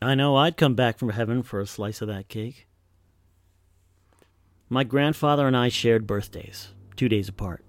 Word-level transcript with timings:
I 0.00 0.14
know 0.14 0.36
I'd 0.36 0.56
come 0.56 0.74
back 0.74 0.98
from 0.98 1.10
heaven 1.10 1.42
for 1.42 1.60
a 1.60 1.66
slice 1.66 2.00
of 2.00 2.08
that 2.08 2.28
cake. 2.28 2.68
My 4.68 4.84
grandfather 4.84 5.46
and 5.46 5.56
I 5.56 5.70
shared 5.70 6.06
birthdays, 6.06 6.68
two 6.94 7.08
days 7.08 7.28
apart. 7.28 7.64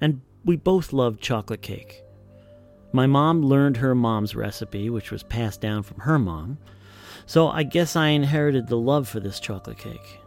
And 0.00 0.20
we 0.44 0.56
both 0.56 0.92
loved 0.92 1.20
chocolate 1.20 1.62
cake. 1.62 2.02
My 2.92 3.06
mom 3.06 3.42
learned 3.42 3.78
her 3.78 3.94
mom's 3.94 4.36
recipe, 4.36 4.90
which 4.90 5.10
was 5.10 5.24
passed 5.24 5.60
down 5.60 5.82
from 5.82 6.00
her 6.00 6.18
mom, 6.18 6.58
so 7.26 7.48
I 7.48 7.62
guess 7.62 7.96
I 7.96 8.08
inherited 8.08 8.68
the 8.68 8.76
love 8.76 9.08
for 9.08 9.18
this 9.18 9.40
chocolate 9.40 9.78
cake. 9.78 10.20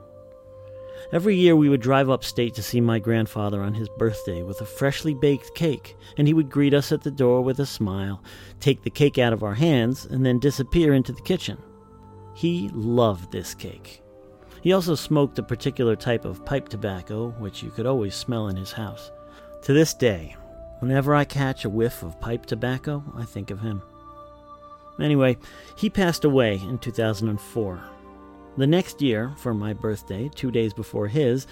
Every 1.13 1.37
year 1.37 1.55
we 1.55 1.69
would 1.69 1.79
drive 1.79 2.09
upstate 2.09 2.53
to 2.55 2.63
see 2.63 2.81
my 2.81 2.99
grandfather 2.99 3.61
on 3.61 3.73
his 3.73 3.87
birthday 3.97 4.43
with 4.43 4.59
a 4.59 4.65
freshly 4.65 5.13
baked 5.13 5.55
cake, 5.55 5.95
and 6.17 6.27
he 6.27 6.33
would 6.33 6.49
greet 6.49 6.73
us 6.73 6.91
at 6.91 7.01
the 7.01 7.11
door 7.11 7.41
with 7.41 7.59
a 7.59 7.65
smile, 7.65 8.21
take 8.59 8.83
the 8.83 8.89
cake 8.89 9.17
out 9.17 9.31
of 9.31 9.41
our 9.41 9.53
hands, 9.53 10.05
and 10.05 10.25
then 10.25 10.37
disappear 10.37 10.93
into 10.93 11.13
the 11.13 11.21
kitchen. 11.21 11.57
He 12.35 12.69
loved 12.73 13.31
this 13.31 13.55
cake. 13.55 14.01
He 14.61 14.73
also 14.73 14.95
smoked 14.95 15.39
a 15.39 15.43
particular 15.43 15.95
type 15.95 16.25
of 16.25 16.43
pipe 16.43 16.67
tobacco, 16.67 17.29
which 17.39 17.63
you 17.63 17.69
could 17.69 17.85
always 17.85 18.13
smell 18.13 18.49
in 18.49 18.57
his 18.57 18.73
house. 18.73 19.11
To 19.63 19.71
this 19.71 19.93
day, 19.93 20.35
whenever 20.79 21.15
I 21.15 21.23
catch 21.23 21.63
a 21.63 21.69
whiff 21.69 22.03
of 22.03 22.19
pipe 22.19 22.45
tobacco, 22.45 23.01
I 23.15 23.23
think 23.23 23.49
of 23.49 23.61
him. 23.61 23.81
Anyway, 24.99 25.37
he 25.77 25.89
passed 25.89 26.25
away 26.25 26.55
in 26.55 26.79
2004. 26.79 27.81
The 28.57 28.65
next 28.67 29.03
year, 29.03 29.33
for 29.37 29.53
my 29.53 29.73
birthday, 29.73 30.31
two 30.33 30.49
days 30.49 30.73
before 30.73 31.07
his, 31.07 31.45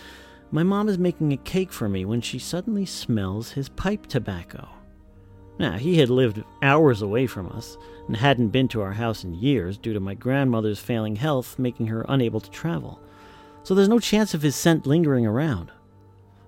my 0.49 0.63
mom 0.63 0.89
is 0.89 0.97
making 0.97 1.33
a 1.33 1.37
cake 1.37 1.71
for 1.71 1.87
me 1.87 2.03
when 2.03 2.19
she 2.19 2.39
suddenly 2.39 2.85
smells 2.85 3.51
his 3.51 3.69
pipe 3.69 4.07
tobacco. 4.07 4.67
Now, 5.59 5.73
he 5.73 5.99
had 5.99 6.09
lived 6.09 6.43
hours 6.63 7.03
away 7.03 7.27
from 7.27 7.49
us 7.51 7.77
and 8.07 8.17
hadn't 8.17 8.49
been 8.49 8.67
to 8.69 8.81
our 8.81 8.93
house 8.93 9.23
in 9.23 9.35
years 9.35 9.77
due 9.77 9.93
to 9.93 9.99
my 9.99 10.15
grandmother's 10.15 10.79
failing 10.79 11.15
health 11.15 11.59
making 11.59 11.87
her 11.87 12.05
unable 12.09 12.39
to 12.39 12.49
travel. 12.49 12.99
So 13.61 13.75
there's 13.75 13.87
no 13.87 13.99
chance 13.99 14.33
of 14.33 14.41
his 14.41 14.55
scent 14.55 14.87
lingering 14.87 15.27
around. 15.27 15.71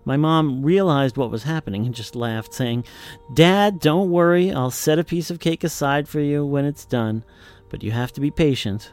My 0.05 0.17
mom 0.17 0.63
realized 0.63 1.17
what 1.17 1.31
was 1.31 1.43
happening 1.43 1.85
and 1.85 1.93
just 1.93 2.15
laughed, 2.15 2.53
saying, 2.53 2.85
Dad, 3.33 3.79
don't 3.79 4.09
worry, 4.09 4.51
I'll 4.51 4.71
set 4.71 4.99
a 4.99 5.03
piece 5.03 5.29
of 5.29 5.39
cake 5.39 5.63
aside 5.63 6.07
for 6.07 6.19
you 6.19 6.45
when 6.45 6.65
it's 6.65 6.85
done, 6.85 7.23
but 7.69 7.83
you 7.83 7.91
have 7.91 8.11
to 8.13 8.21
be 8.21 8.31
patient. 8.31 8.91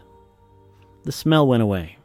The 1.05 1.13
smell 1.13 1.47
went 1.47 1.63
away. 1.63 1.99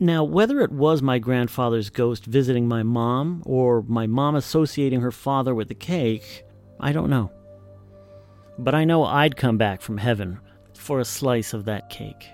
Now, 0.00 0.24
whether 0.24 0.60
it 0.60 0.72
was 0.72 1.00
my 1.00 1.20
grandfather's 1.20 1.88
ghost 1.88 2.26
visiting 2.26 2.66
my 2.66 2.82
mom 2.82 3.42
or 3.46 3.82
my 3.82 4.08
mom 4.08 4.34
associating 4.34 5.00
her 5.00 5.12
father 5.12 5.54
with 5.54 5.68
the 5.68 5.76
cake, 5.76 6.44
I 6.80 6.90
don't 6.90 7.10
know. 7.10 7.30
But 8.58 8.74
I 8.74 8.84
know 8.84 9.04
I'd 9.04 9.36
come 9.36 9.56
back 9.56 9.80
from 9.80 9.98
heaven 9.98 10.40
for 10.76 10.98
a 10.98 11.04
slice 11.04 11.52
of 11.52 11.64
that 11.66 11.90
cake. 11.90 12.26